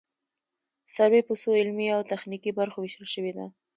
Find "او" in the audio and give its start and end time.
1.95-2.01